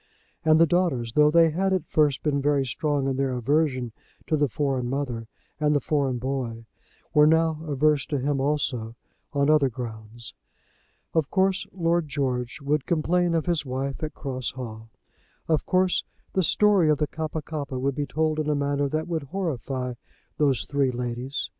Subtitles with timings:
[0.43, 3.91] And the daughters, though they had at first been very strong in their aversion
[4.25, 5.27] to the foreign mother
[5.59, 6.65] and the foreign boy,
[7.13, 8.95] were now averse to him also,
[9.31, 10.33] on other grounds.
[11.13, 14.89] Of course Lord George would complain of his wife at Cross Hall.
[15.47, 19.07] Of course the story of the Kappa kappa would be told in a manner that
[19.07, 19.93] would horrify
[20.39, 21.47] those three ladies.